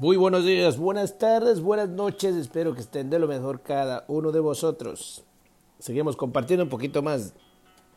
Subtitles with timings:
[0.00, 2.34] Muy buenos días, buenas tardes, buenas noches.
[2.34, 5.24] Espero que estén de lo mejor cada uno de vosotros.
[5.78, 7.34] Seguimos compartiendo un poquito más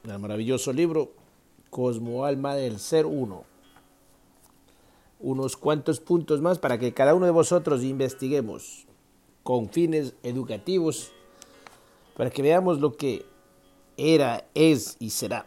[0.04, 1.14] del maravilloso libro
[1.70, 3.46] Cosmo Alma del Ser Uno.
[5.22, 8.86] Unos cuantos puntos más para que cada uno de vosotros investiguemos
[9.42, 11.14] con fines educativos
[12.18, 13.26] para que veamos lo que
[13.96, 15.46] era, es y será.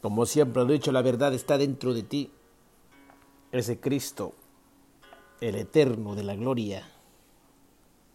[0.00, 2.30] Como siempre lo he dicho, la verdad está dentro de ti
[3.52, 4.32] ese Cristo,
[5.40, 6.90] el eterno de la gloria.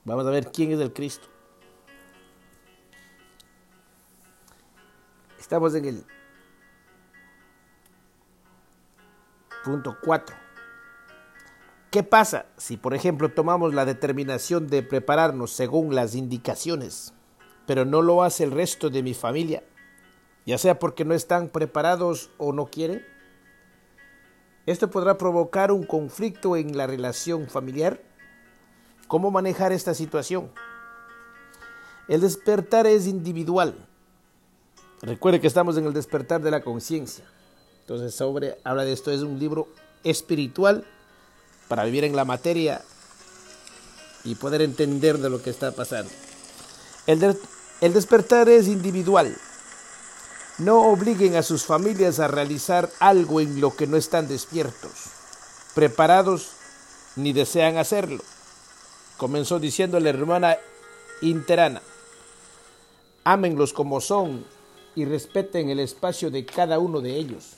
[0.03, 1.27] Vamos a ver quién es el Cristo.
[5.39, 6.05] Estamos en el
[9.63, 10.35] punto 4.
[11.91, 17.13] ¿Qué pasa si, por ejemplo, tomamos la determinación de prepararnos según las indicaciones,
[17.65, 19.63] pero no lo hace el resto de mi familia,
[20.45, 23.16] ya sea porque no están preparados o no quieren?
[24.67, 28.02] Esto podrá provocar un conflicto en la relación familiar.
[29.08, 30.52] ¿Cómo manejar esta situación?
[32.09, 33.75] El despertar es individual.
[35.02, 37.23] Recuerde que estamos en el despertar de la conciencia.
[37.80, 39.69] Entonces, sobre habla de esto es un libro
[40.03, 40.86] espiritual
[41.69, 42.81] para vivir en la materia
[44.25, 46.11] y poder entender de lo que está pasando.
[47.06, 47.38] El,
[47.80, 49.34] el despertar es individual.
[50.58, 54.91] No obliguen a sus familias a realizar algo en lo que no están despiertos,
[55.75, 56.50] preparados
[57.16, 58.23] ni desean hacerlo.
[59.17, 60.58] Comenzó diciendo la hermana
[61.22, 61.83] interana,
[63.23, 64.45] ámenlos como son
[64.95, 67.53] y respeten el espacio de cada uno de ellos.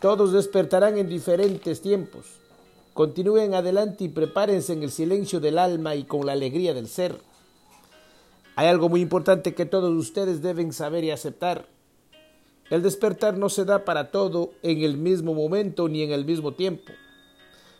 [0.00, 2.26] Todos despertarán en diferentes tiempos.
[2.92, 7.18] Continúen adelante y prepárense en el silencio del alma y con la alegría del ser.
[8.54, 11.73] Hay algo muy importante que todos ustedes deben saber y aceptar.
[12.70, 16.52] El despertar no se da para todo en el mismo momento ni en el mismo
[16.52, 16.92] tiempo.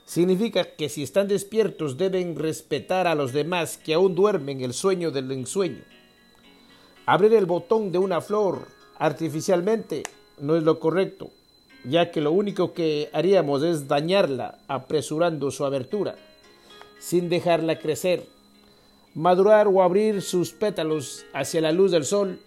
[0.05, 5.11] Significa que si están despiertos deben respetar a los demás que aún duermen el sueño
[5.11, 5.83] del ensueño.
[7.07, 8.69] Abrir el botón de una flor
[8.99, 10.03] artificialmente
[10.39, 11.31] no es lo correcto,
[11.85, 16.17] ya que lo único que haríamos es dañarla apresurando su abertura,
[16.99, 18.27] sin dejarla crecer.
[19.15, 22.41] Madurar o abrir sus pétalos hacia la luz del sol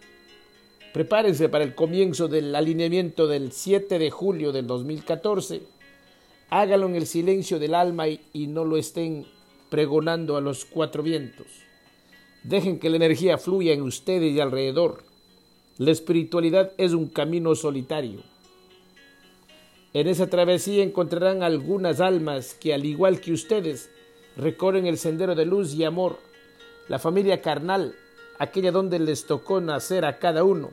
[0.97, 5.61] Prepárense para el comienzo del alineamiento del 7 de julio del 2014.
[6.49, 9.27] Hágalo en el silencio del alma y, y no lo estén
[9.69, 11.45] pregonando a los cuatro vientos.
[12.41, 15.03] Dejen que la energía fluya en ustedes y alrededor.
[15.77, 18.23] La espiritualidad es un camino solitario.
[19.93, 23.91] En esa travesía encontrarán algunas almas que, al igual que ustedes,
[24.35, 26.17] recorren el sendero de luz y amor.
[26.87, 27.93] La familia carnal
[28.39, 30.69] aquella donde les tocó nacer a cada uno,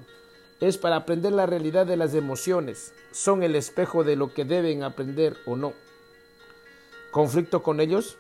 [0.60, 4.82] es para aprender la realidad de las emociones, son el espejo de lo que deben
[4.82, 5.72] aprender o no.
[7.10, 8.16] ¿Conflicto con ellos?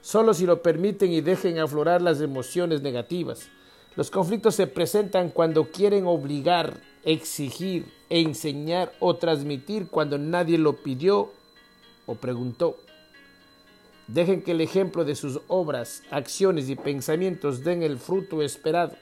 [0.00, 3.48] Solo si lo permiten y dejen aflorar las emociones negativas.
[3.96, 11.32] Los conflictos se presentan cuando quieren obligar, exigir, enseñar o transmitir cuando nadie lo pidió
[12.04, 12.76] o preguntó.
[14.08, 18.96] Dejen que el ejemplo de sus obras, acciones y pensamientos den el fruto esperado.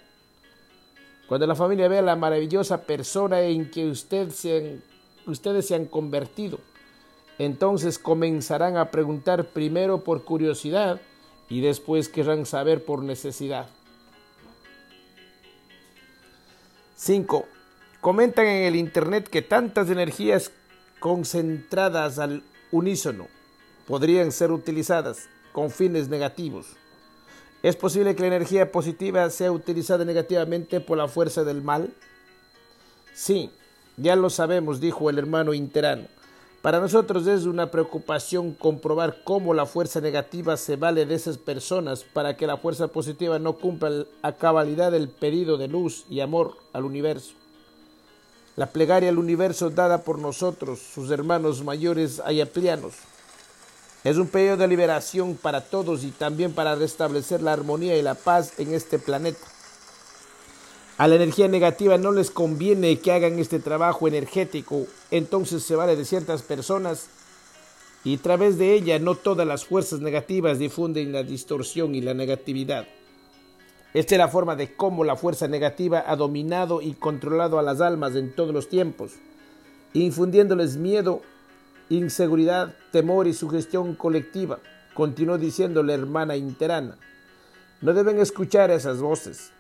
[1.29, 4.37] Cuando la familia vea la maravillosa persona en que ustedes
[5.67, 6.59] se han convertido,
[7.39, 11.01] entonces comenzarán a preguntar primero por curiosidad
[11.51, 13.67] y después querrán saber por necesidad.
[16.97, 17.47] 5.
[18.01, 20.51] Comentan en el Internet que tantas energías
[20.99, 23.34] concentradas al unísono
[23.87, 26.67] podrían ser utilizadas con fines negativos.
[27.63, 31.95] ¿Es posible que la energía positiva sea utilizada negativamente por la fuerza del mal?
[33.15, 33.51] Sí,
[33.97, 36.09] ya lo sabemos, dijo el hermano interano.
[36.61, 42.05] Para nosotros es una preocupación comprobar cómo la fuerza negativa se vale de esas personas
[42.05, 46.57] para que la fuerza positiva no cumpla a cabalidad el pedido de luz y amor
[46.73, 47.35] al universo.
[48.57, 52.95] La plegaria al universo dada por nosotros, sus hermanos mayores ayaplianos,
[54.05, 58.15] es un periodo de liberación para todos y también para restablecer la armonía y la
[58.15, 59.47] paz en este planeta.
[60.99, 65.97] A la energía negativa no les conviene que hagan este trabajo energético, entonces se vale
[65.97, 67.09] de ciertas personas
[68.05, 72.13] y a través de ella no todas las fuerzas negativas difunden la distorsión y la
[72.13, 72.87] negatividad.
[73.95, 77.81] Esta es la forma de cómo la fuerza negativa ha dominado y controlado a las
[77.81, 79.13] almas en todos los tiempos,
[79.95, 81.23] infundiéndoles miedo
[81.89, 84.59] inseguridad, temor y sugestión colectiva,
[84.95, 86.97] continuó diciendo la hermana interana.
[87.81, 89.51] No deben escuchar esas voces.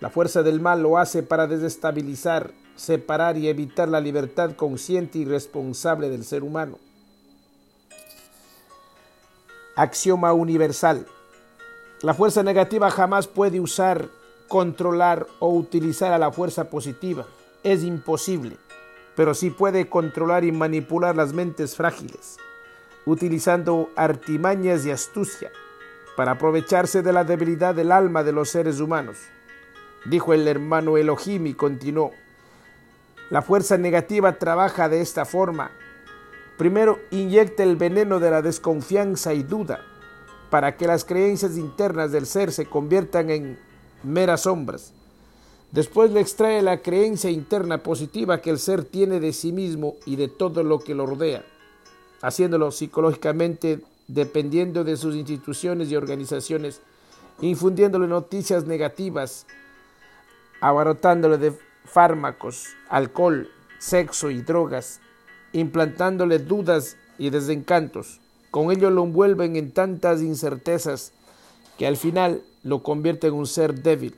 [0.00, 5.24] La fuerza del mal lo hace para desestabilizar, separar y evitar la libertad consciente y
[5.24, 6.78] responsable del ser humano.
[9.74, 11.06] Axioma universal.
[12.02, 14.08] La fuerza negativa jamás puede usar,
[14.46, 17.26] controlar o utilizar a la fuerza positiva.
[17.64, 18.56] Es imposible,
[19.18, 22.36] pero sí puede controlar y manipular las mentes frágiles,
[23.04, 25.50] utilizando artimañas y astucia
[26.16, 29.18] para aprovecharse de la debilidad del alma de los seres humanos.
[30.04, 32.12] Dijo el hermano Elohim y continuó.
[33.28, 35.72] La fuerza negativa trabaja de esta forma.
[36.56, 39.80] Primero inyecta el veneno de la desconfianza y duda
[40.48, 43.58] para que las creencias internas del ser se conviertan en
[44.04, 44.94] meras sombras.
[45.70, 50.16] Después le extrae la creencia interna positiva que el ser tiene de sí mismo y
[50.16, 51.44] de todo lo que lo rodea,
[52.22, 56.80] haciéndolo psicológicamente dependiendo de sus instituciones y organizaciones,
[57.42, 59.46] infundiéndole noticias negativas,
[60.62, 61.52] abarotándole de
[61.84, 65.00] fármacos, alcohol, sexo y drogas,
[65.52, 68.20] implantándole dudas y desencantos.
[68.50, 71.12] Con ello lo envuelven en tantas incertezas
[71.76, 74.14] que al final lo convierte en un ser débil,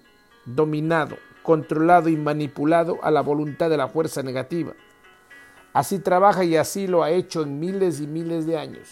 [0.47, 4.75] dominado, controlado y manipulado a la voluntad de la fuerza negativa.
[5.73, 8.89] Así trabaja y así lo ha hecho en miles y miles de años.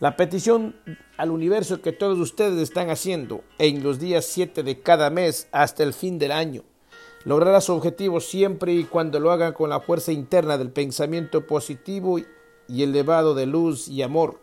[0.00, 0.76] La petición
[1.16, 5.82] al universo que todos ustedes están haciendo en los días 7 de cada mes hasta
[5.82, 6.62] el fin del año
[7.24, 12.18] logrará su objetivo siempre y cuando lo hagan con la fuerza interna del pensamiento positivo
[12.18, 14.40] y elevado de luz y amor,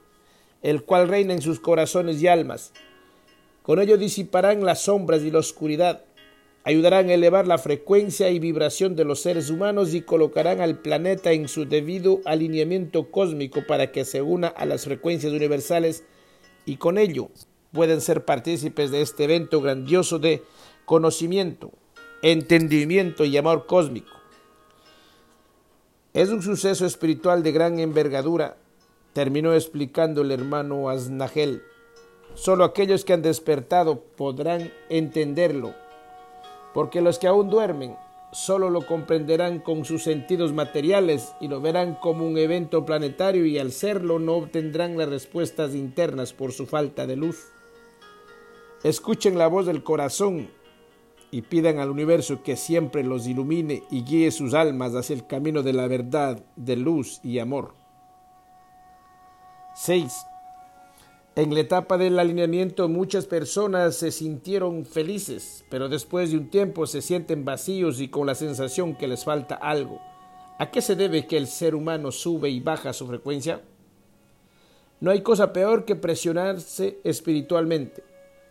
[0.62, 2.74] el cual reina en sus corazones y almas.
[3.66, 6.04] Con ello disiparán las sombras y la oscuridad,
[6.64, 11.32] ayudarán a elevar la frecuencia y vibración de los seres humanos y colocarán al planeta
[11.32, 16.04] en su debido alineamiento cósmico para que se una a las frecuencias universales
[16.66, 17.32] y con ello
[17.72, 20.44] pueden ser partícipes de este evento grandioso de
[20.86, 21.72] conocimiento,
[22.22, 24.14] entendimiento y amor cósmico.
[26.14, 28.58] Es un suceso espiritual de gran envergadura,
[29.14, 31.64] terminó explicando el hermano Asnagel.
[32.36, 35.74] Solo aquellos que han despertado podrán entenderlo
[36.76, 37.96] porque los que aún duermen
[38.34, 43.58] solo lo comprenderán con sus sentidos materiales y lo verán como un evento planetario y
[43.58, 47.48] al serlo no obtendrán las respuestas internas por su falta de luz.
[48.84, 50.50] Escuchen la voz del corazón
[51.32, 55.64] y pidan al universo que siempre los ilumine y guíe sus almas hacia el camino
[55.64, 57.74] de la verdad, de luz y amor.
[59.76, 60.14] 6.
[61.38, 66.88] En la etapa del alineamiento muchas personas se sintieron felices, pero después de un tiempo
[66.88, 70.00] se sienten vacíos y con la sensación que les falta algo.
[70.60, 73.60] ¿A qué se debe que el ser humano sube y baja su frecuencia?
[75.02, 78.02] No hay cosa peor que presionarse espiritualmente.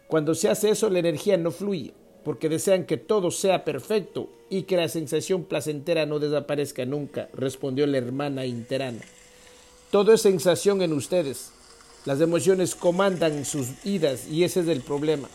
[0.06, 4.64] Cuando se hace eso la energía no fluye, porque desean que todo sea perfecto y
[4.64, 9.00] que la sensación placentera no desaparezca nunca, respondió la hermana interana.
[9.90, 11.50] Todo es sensación en ustedes,
[12.04, 15.28] las emociones comandan sus vidas y ese es el problema.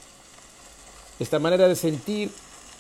[1.19, 2.29] Esta manera de sentir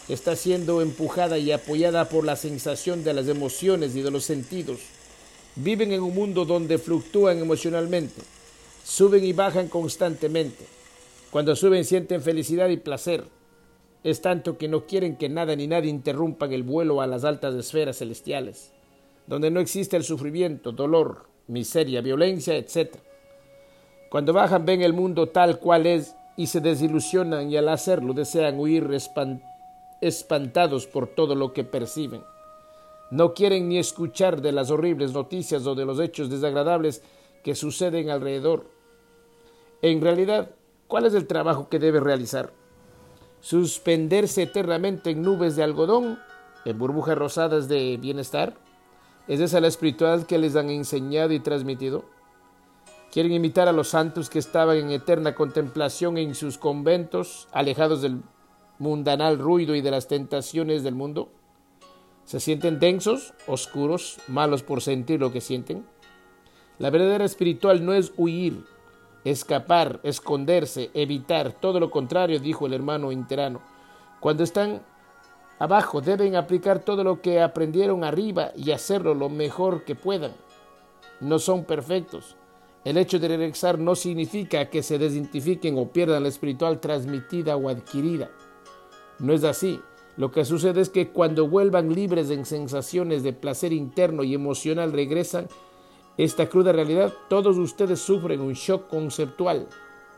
[0.07, 4.79] está siendo empujada y apoyada por la sensación de las emociones y de los sentidos.
[5.55, 8.21] Viven en un mundo donde fluctúan emocionalmente,
[8.83, 10.65] suben y bajan constantemente.
[11.31, 13.23] Cuando suben sienten felicidad y placer.
[14.03, 17.53] Es tanto que no quieren que nada ni nadie interrumpan el vuelo a las altas
[17.55, 18.71] esferas celestiales,
[19.27, 22.95] donde no existe el sufrimiento, dolor, miseria, violencia, etc.
[24.09, 28.59] Cuando bajan ven el mundo tal cual es y se desilusionan y al hacerlo desean
[28.59, 28.89] huir
[30.01, 32.23] espantados por todo lo que perciben.
[33.11, 37.03] No quieren ni escuchar de las horribles noticias o de los hechos desagradables
[37.43, 38.67] que suceden alrededor.
[39.81, 40.51] En realidad,
[40.87, 42.51] ¿cuál es el trabajo que debe realizar?
[43.41, 46.19] ¿Suspenderse eternamente en nubes de algodón,
[46.65, 48.55] en burbujas rosadas de bienestar?
[49.27, 52.05] ¿Es esa la espiritualidad que les han enseñado y transmitido?
[53.11, 58.21] Quieren imitar a los santos que estaban en eterna contemplación en sus conventos, alejados del
[58.77, 61.29] mundanal ruido y de las tentaciones del mundo.
[62.23, 65.87] ¿Se sienten densos, oscuros, malos por sentir lo que sienten?
[66.77, 68.63] La verdadera espiritual no es huir,
[69.23, 73.59] escapar, esconderse, evitar, todo lo contrario, dijo el hermano interano.
[74.19, 74.83] Cuando están
[75.57, 80.33] abajo deben aplicar todo lo que aprendieron arriba y hacerlo lo mejor que puedan.
[81.19, 82.37] No son perfectos,
[82.85, 87.69] el hecho de regresar no significa que se desidentifiquen o pierdan la espiritual transmitida o
[87.69, 88.29] adquirida.
[89.19, 89.81] No es así.
[90.15, 94.91] Lo que sucede es que cuando vuelvan libres en sensaciones de placer interno y emocional
[94.91, 95.47] regresan
[96.17, 99.67] esta cruda realidad, todos ustedes sufren un shock conceptual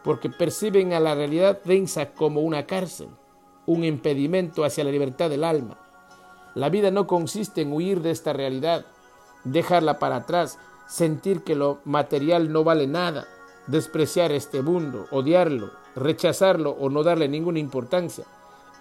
[0.04, 3.10] porque perciben a la realidad densa como una cárcel,
[3.66, 5.78] un impedimento hacia la libertad del alma.
[6.56, 8.86] La vida no consiste en huir de esta realidad,
[9.44, 10.58] dejarla para atrás,
[10.92, 13.26] sentir que lo material no vale nada,
[13.68, 18.26] despreciar este mundo, odiarlo, rechazarlo o no darle ninguna importancia.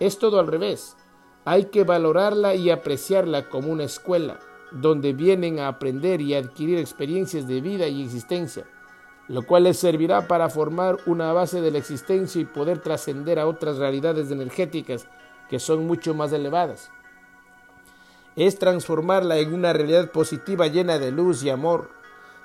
[0.00, 0.97] Es todo al revés.
[1.45, 4.40] Hay que valorarla y apreciarla como una escuela,
[4.73, 8.64] donde vienen a aprender y adquirir experiencias de vida y existencia,
[9.29, 13.47] lo cual les servirá para formar una base de la existencia y poder trascender a
[13.47, 15.07] otras realidades energéticas
[15.49, 16.90] que son mucho más elevadas.
[18.35, 22.00] Es transformarla en una realidad positiva llena de luz y amor,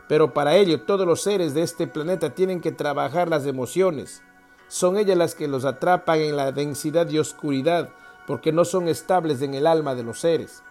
[0.07, 4.21] pero para ello todos los seres de este planeta tienen que trabajar las emociones.
[4.67, 7.89] Son ellas las que los atrapan en la densidad y oscuridad,
[8.27, 10.63] porque no son estables en el alma de los seres.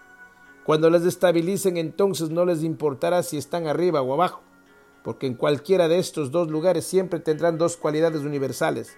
[0.64, 4.42] Cuando les destabilicen entonces no les importará si están arriba o abajo,
[5.02, 8.96] porque en cualquiera de estos dos lugares siempre tendrán dos cualidades universales,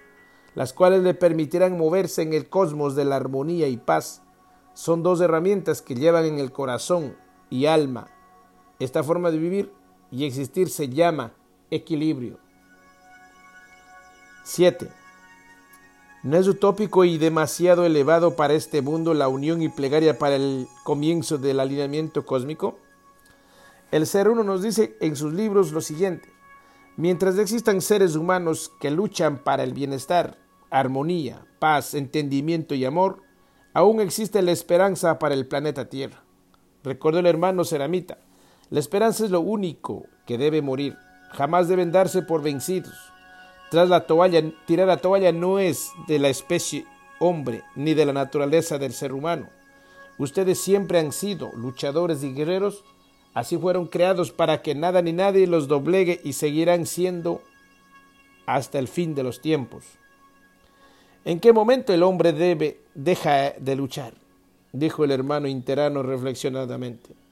[0.55, 4.23] las cuales le permitirán moverse en el cosmos de la armonía y paz.
[4.73, 7.17] Son dos herramientas que llevan en el corazón
[7.49, 8.07] y alma.
[8.79, 9.73] Esta forma de vivir
[10.11, 11.33] y existir se llama
[11.71, 12.39] equilibrio.
[14.43, 14.89] 7.
[16.23, 20.67] ¿No es utópico y demasiado elevado para este mundo la unión y plegaria para el
[20.83, 22.79] comienzo del alineamiento cósmico?
[23.91, 26.29] El Ser Uno nos dice en sus libros lo siguiente.
[26.97, 30.37] Mientras existan seres humanos que luchan para el bienestar,
[30.69, 33.21] armonía, paz, entendimiento y amor,
[33.73, 36.23] aún existe la esperanza para el planeta Tierra.
[36.83, 38.17] Recordó el hermano Ceramita,
[38.69, 40.97] la esperanza es lo único que debe morir.
[41.31, 42.95] Jamás deben darse por vencidos.
[43.71, 46.85] Tras la toalla, tirar la toalla no es de la especie
[47.19, 49.49] hombre ni de la naturaleza del ser humano.
[50.17, 52.83] Ustedes siempre han sido luchadores y guerreros,
[53.33, 57.41] así fueron creados para que nada ni nadie los doblegue y seguirán siendo
[58.45, 59.83] hasta el fin de los tiempos.
[61.25, 64.13] ¿En qué momento el hombre debe deja de luchar?
[64.73, 67.26] dijo el hermano interano reflexionadamente.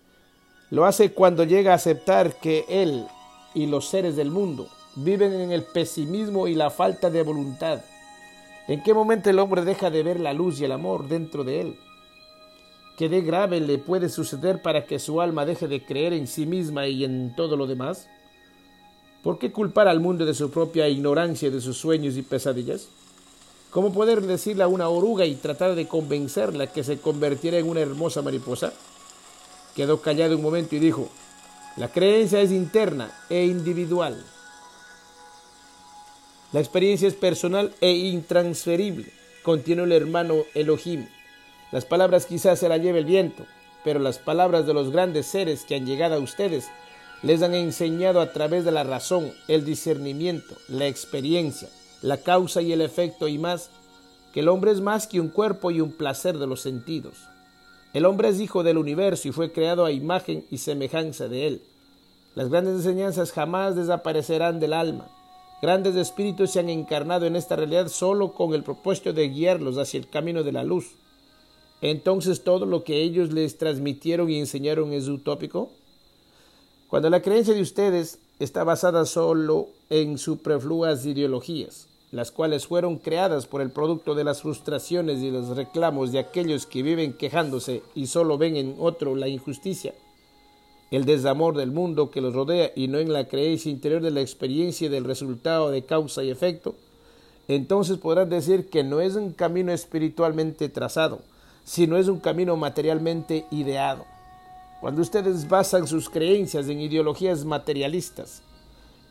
[0.72, 3.06] Lo hace cuando llega a aceptar que él
[3.54, 7.82] y los seres del mundo viven en el pesimismo y la falta de voluntad.
[8.68, 11.62] ¿En qué momento el hombre deja de ver la luz y el amor dentro de
[11.62, 11.80] él?
[12.98, 16.46] ¿Qué de grave le puede suceder para que su alma deje de creer en sí
[16.46, 18.08] misma y en todo lo demás?
[19.22, 22.88] ¿Por qué culpar al mundo de su propia ignorancia de sus sueños y pesadillas?
[23.70, 27.82] ¿Cómo poder decirle a una oruga y tratar de convencerla que se convirtiera en una
[27.82, 28.74] hermosa mariposa?
[29.76, 31.10] Quedó callado un momento y dijo,
[31.76, 34.24] la creencia es interna e individual.
[36.54, 39.12] La experiencia es personal e intransferible,
[39.44, 41.08] contiene el hermano Elohim.
[41.74, 43.46] Las palabras quizás se las lleve el viento,
[43.84, 46.70] pero las palabras de los grandes seres que han llegado a ustedes
[47.22, 51.68] les han enseñado a través de la razón, el discernimiento, la experiencia,
[52.02, 53.70] la causa y el efecto y más,
[54.34, 57.28] que el hombre es más que un cuerpo y un placer de los sentidos.
[57.96, 61.62] El hombre es hijo del universo y fue creado a imagen y semejanza de él.
[62.36, 65.08] Las grandes enseñanzas jamás desaparecerán del alma.
[65.62, 69.98] Grandes espíritus se han encarnado en esta realidad solo con el propósito de guiarlos hacia
[69.98, 70.88] el camino de la luz.
[71.80, 75.70] Entonces todo lo que ellos les transmitieron y enseñaron es utópico.
[76.90, 83.48] Cuando la creencia de ustedes está basada solo en superfluas ideologías, las cuales fueron creadas
[83.48, 88.08] por el producto de las frustraciones y los reclamos de aquellos que viven quejándose y
[88.08, 89.94] solo ven en otro la injusticia,
[90.92, 94.22] el desamor del mundo que los rodea y no en la creencia interior de la
[94.22, 96.76] experiencia del resultado de causa y efecto,
[97.48, 101.22] entonces podrán decir que no es un camino espiritualmente trazado,
[101.64, 104.06] sino es un camino materialmente ideado.
[104.82, 108.42] Cuando ustedes basan sus creencias en ideologías materialistas,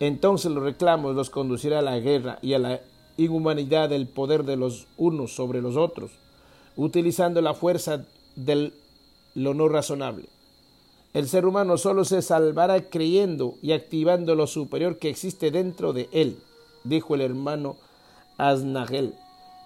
[0.01, 2.81] entonces los reclamos los conducirá a la guerra y a la
[3.17, 6.13] inhumanidad del poder de los unos sobre los otros,
[6.77, 8.05] utilizando la fuerza
[8.37, 8.73] de
[9.35, 10.29] lo no razonable.
[11.13, 16.09] El ser humano solo se salvará creyendo y activando lo superior que existe dentro de
[16.11, 16.39] él,
[16.83, 17.77] dijo el hermano
[18.37, 19.15] Aznagel,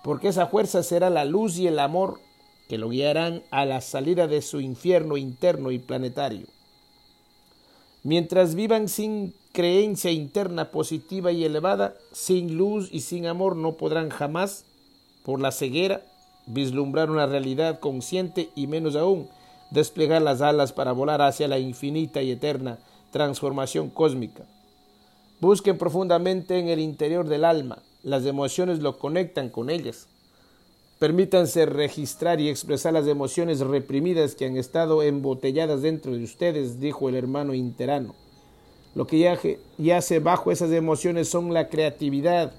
[0.05, 2.21] porque esa fuerza será la luz y el amor
[2.69, 6.47] que lo guiarán a la salida de su infierno interno y planetario.
[8.03, 14.11] Mientras vivan sin creencia interna positiva y elevada, sin luz y sin amor, no podrán
[14.11, 14.65] jamás,
[15.25, 16.03] por la ceguera,
[16.47, 19.29] vislumbrar una realidad consciente y menos aún
[19.71, 22.79] desplegar las alas para volar hacia la infinita y eterna
[23.11, 24.45] transformación cósmica.
[25.41, 30.09] Busquen profundamente en el interior del alma, las emociones lo conectan con ellas.
[30.99, 37.09] Permítanse registrar y expresar las emociones reprimidas que han estado embotelladas dentro de ustedes, dijo
[37.09, 38.15] el hermano interano.
[38.95, 42.53] Lo que yace bajo esas emociones son la creatividad,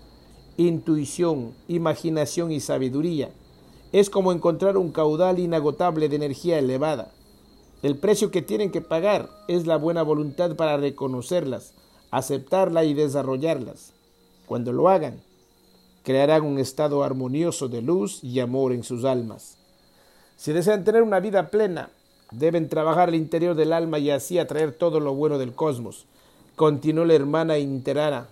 [0.58, 3.30] intuición, imaginación y sabiduría
[3.92, 7.12] es como encontrar un caudal inagotable de energía elevada.
[7.82, 11.74] El precio que tienen que pagar es la buena voluntad para reconocerlas,
[12.12, 13.94] aceptarlas y desarrollarlas.
[14.46, 15.22] Cuando lo hagan,
[16.10, 19.60] crearán un estado armonioso de luz y amor en sus almas.
[20.38, 21.92] Si desean tener una vida plena,
[22.32, 26.08] deben trabajar el interior del alma y así atraer todo lo bueno del cosmos.
[26.56, 28.26] Continuó la hermana interana.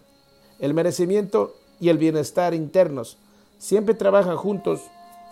[0.58, 3.20] El merecimiento y el bienestar internos
[3.60, 4.82] siempre trabajan juntos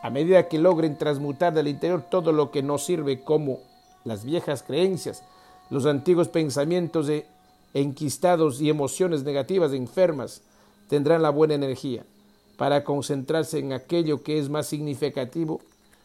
[0.04, 3.58] a medida que logren transmutar del interior todo lo que no sirve como
[4.04, 5.24] las viejas creencias,
[5.72, 7.25] los antiguos pensamientos de
[7.74, 10.44] enquistados y emociones negativas enfermas
[10.88, 12.04] tendrán la buena energía
[12.58, 15.62] para concentrarse en aquello que es más significativo,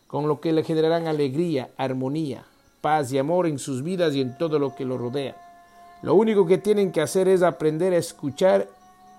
[0.06, 2.44] con lo que le generarán alegría, armonía,
[2.80, 5.36] paz y amor en sus vidas y en todo lo que lo rodea.
[6.02, 8.68] Lo único que tienen que hacer es aprender a escuchar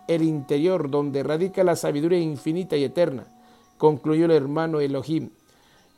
[0.07, 3.25] el interior donde radica la sabiduría infinita y eterna,
[3.77, 5.29] concluyó el hermano Elohim.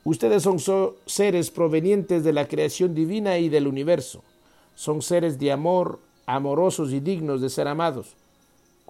[0.04, 0.60] Ustedes son
[1.06, 4.22] seres provenientes de la creación divina y del universo.
[4.76, 8.16] Son seres de amor, amorosos y dignos de ser amados.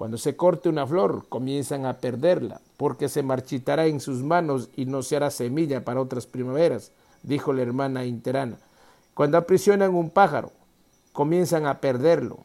[0.04, 4.84] Cuando se corte una flor, comienzan a perderla, porque se marchitará en sus manos y
[4.86, 6.92] no se hará semilla para otras primaveras,
[7.22, 8.58] dijo la hermana interana.
[9.14, 10.52] Cuando aprisionan un pájaro,
[11.14, 12.40] comienzan a perderlo,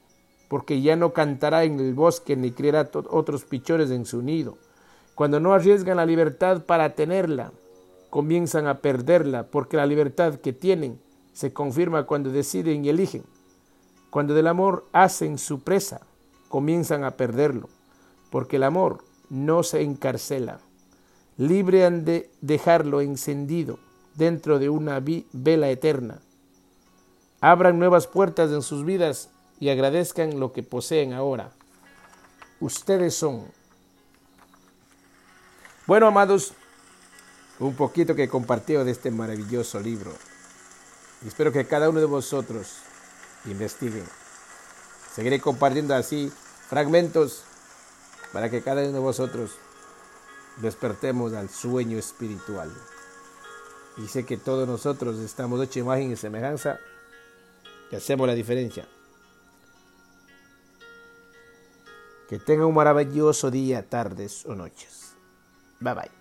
[0.47, 4.57] porque ya no cantará en el bosque ni criará otros pichones en su nido.
[5.17, 7.51] Cuando no arriesgan la libertad para tenerla,
[8.09, 11.01] comienzan a perderla, porque la libertad que tienen
[11.33, 13.25] se confirma cuando deciden y eligen.
[14.11, 16.03] Cuando del amor hacen su presa,
[16.49, 17.69] comienzan a perderlo,
[18.31, 20.61] porque el amor no se encarcela.
[21.37, 23.79] Libre han de dejarlo encendido
[24.15, 25.01] dentro de una
[25.33, 26.21] vela eterna.
[27.41, 31.53] Abran nuevas puertas en sus vidas y agradezcan lo que poseen ahora.
[32.61, 33.45] Ustedes son.
[35.87, 36.55] Bueno, amados,
[37.61, 40.13] un poquito que he compartido de este maravilloso libro.
[41.25, 42.79] Y espero que cada uno de vosotros
[43.45, 44.05] investiguen.
[45.15, 46.33] Seguiré compartiendo así
[46.69, 47.45] fragmentos
[48.33, 49.53] para que cada uno de vosotros
[50.59, 52.71] despertemos al sueño espiritual.
[53.97, 56.79] Y sé que todos nosotros estamos hecho imagen y semejanza
[57.91, 58.87] y hacemos la diferencia.
[62.29, 65.15] Que tengan un maravilloso día, tardes o noches.
[65.81, 66.18] Bye bye.